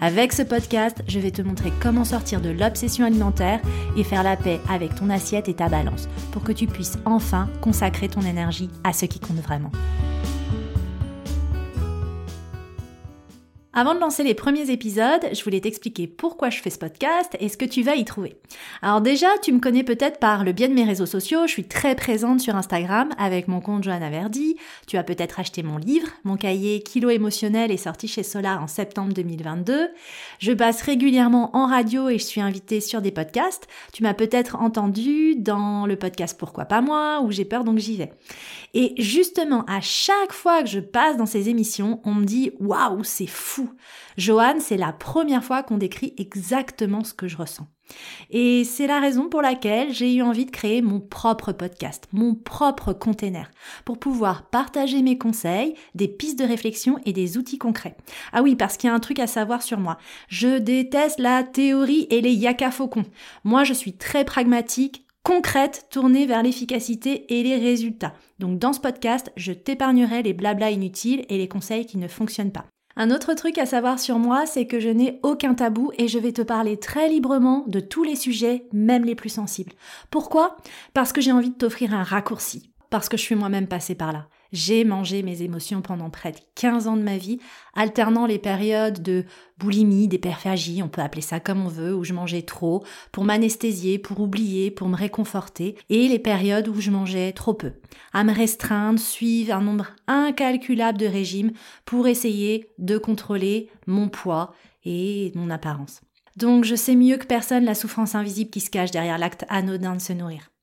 [0.00, 3.60] Avec ce podcast, je vais te montrer comment sortir de l'obsession alimentaire
[3.96, 7.48] et faire la paix avec ton assiette et ta balance pour que tu puisses enfin
[7.60, 9.72] consacrer ton énergie à ce qui compte vraiment.
[13.76, 17.48] Avant de lancer les premiers épisodes, je voulais t'expliquer pourquoi je fais ce podcast et
[17.48, 18.36] ce que tu vas y trouver.
[18.82, 21.64] Alors déjà, tu me connais peut-être par le biais de mes réseaux sociaux, je suis
[21.64, 24.54] très présente sur Instagram avec mon compte Johanna Verdi,
[24.86, 28.68] tu as peut-être acheté mon livre, mon cahier Kilo émotionnel est sorti chez Solar en
[28.68, 29.88] septembre 2022.
[30.38, 33.66] Je passe régulièrement en radio et je suis invitée sur des podcasts.
[33.92, 37.96] Tu m'as peut-être entendu dans le podcast Pourquoi pas moi ou J'ai peur donc j'y
[37.96, 38.12] vais.
[38.72, 43.02] Et justement, à chaque fois que je passe dans ces émissions, on me dit waouh,
[43.02, 43.63] c'est fou
[44.16, 47.66] Joanne, c'est la première fois qu'on décrit exactement ce que je ressens.
[48.30, 52.34] Et c'est la raison pour laquelle j'ai eu envie de créer mon propre podcast, mon
[52.34, 53.50] propre container,
[53.84, 57.96] pour pouvoir partager mes conseils, des pistes de réflexion et des outils concrets.
[58.32, 59.98] Ah oui, parce qu'il y a un truc à savoir sur moi.
[60.28, 63.04] Je déteste la théorie et les yaka faucons.
[63.44, 68.14] Moi, je suis très pragmatique, concrète, tournée vers l'efficacité et les résultats.
[68.38, 72.52] Donc dans ce podcast, je t'épargnerai les blablas inutiles et les conseils qui ne fonctionnent
[72.52, 72.66] pas.
[72.96, 76.18] Un autre truc à savoir sur moi, c'est que je n'ai aucun tabou et je
[76.18, 79.72] vais te parler très librement de tous les sujets, même les plus sensibles.
[80.10, 80.56] Pourquoi?
[80.92, 84.12] Parce que j'ai envie de t'offrir un raccourci, parce que je suis moi-même passée par
[84.12, 84.28] là.
[84.54, 87.40] J'ai mangé mes émotions pendant près de 15 ans de ma vie,
[87.74, 89.24] alternant les périodes de
[89.58, 93.98] boulimie, d'hyperphagie, on peut appeler ça comme on veut, où je mangeais trop, pour m'anesthésier,
[93.98, 97.72] pour oublier, pour me réconforter, et les périodes où je mangeais trop peu,
[98.12, 101.50] à me restreindre, suivre un nombre incalculable de régimes
[101.84, 104.54] pour essayer de contrôler mon poids
[104.84, 106.00] et mon apparence.
[106.36, 109.96] Donc je sais mieux que personne la souffrance invisible qui se cache derrière l'acte anodin
[109.96, 110.53] de se nourrir.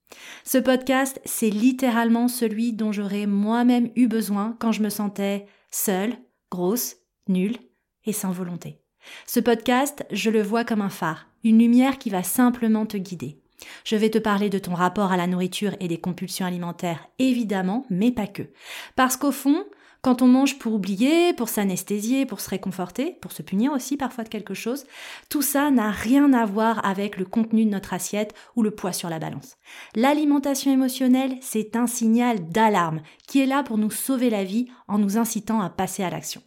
[0.43, 6.13] Ce podcast, c'est littéralement celui dont j'aurais moi-même eu besoin quand je me sentais seule,
[6.49, 7.57] grosse, nulle
[8.05, 8.81] et sans volonté.
[9.25, 13.41] Ce podcast, je le vois comme un phare, une lumière qui va simplement te guider.
[13.83, 17.85] Je vais te parler de ton rapport à la nourriture et des compulsions alimentaires, évidemment,
[17.89, 18.43] mais pas que.
[18.95, 19.65] Parce qu'au fond,
[20.01, 24.23] quand on mange pour oublier, pour s'anesthésier, pour se réconforter, pour se punir aussi parfois
[24.23, 24.85] de quelque chose,
[25.29, 28.93] tout ça n'a rien à voir avec le contenu de notre assiette ou le poids
[28.93, 29.57] sur la balance.
[29.95, 34.97] L'alimentation émotionnelle, c'est un signal d'alarme qui est là pour nous sauver la vie en
[34.97, 36.41] nous incitant à passer à l'action.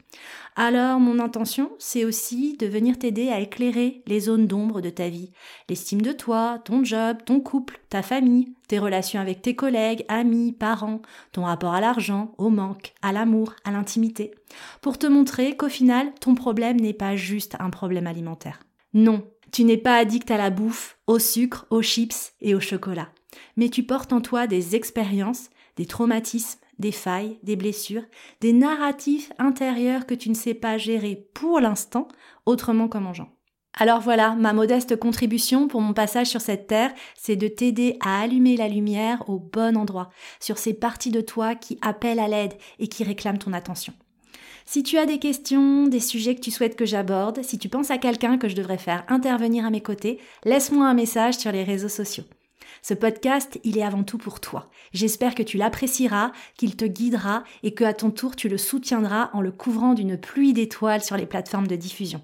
[0.57, 5.09] Alors mon intention, c'est aussi de venir t'aider à éclairer les zones d'ombre de ta
[5.09, 5.33] vie,
[5.69, 10.53] l'estime de toi, ton job, ton couple, ta famille, tes relations avec tes collègues, amis,
[10.53, 14.33] parents, ton rapport à l'argent, au manque, à l'amour, à l'intimité,
[14.81, 18.61] pour te montrer qu'au final, ton problème n'est pas juste un problème alimentaire.
[18.93, 23.09] Non, tu n'es pas addict à la bouffe, au sucre, aux chips et au chocolat,
[23.57, 28.05] mais tu portes en toi des expériences, des traumatismes, des failles, des blessures,
[28.41, 32.09] des narratifs intérieurs que tu ne sais pas gérer pour l'instant
[32.47, 33.29] autrement qu'en mangeant.
[33.77, 38.21] Alors voilà, ma modeste contribution pour mon passage sur cette terre, c'est de t'aider à
[38.21, 42.55] allumer la lumière au bon endroit, sur ces parties de toi qui appellent à l'aide
[42.79, 43.93] et qui réclament ton attention.
[44.65, 47.91] Si tu as des questions, des sujets que tu souhaites que j'aborde, si tu penses
[47.91, 51.65] à quelqu'un que je devrais faire intervenir à mes côtés, laisse-moi un message sur les
[51.65, 52.25] réseaux sociaux.
[52.83, 54.71] Ce podcast, il est avant tout pour toi.
[54.93, 59.31] J'espère que tu l'apprécieras, qu'il te guidera et que à ton tour tu le soutiendras
[59.33, 62.21] en le couvrant d'une pluie d'étoiles sur les plateformes de diffusion.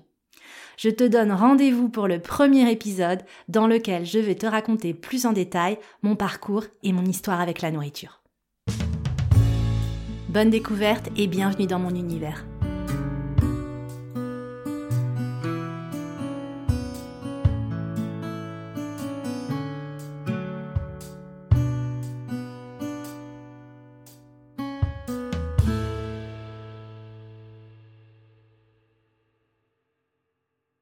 [0.77, 5.27] Je te donne rendez-vous pour le premier épisode dans lequel je vais te raconter plus
[5.27, 8.23] en détail mon parcours et mon histoire avec la nourriture.
[10.31, 12.47] Bonne découverte et bienvenue dans mon univers.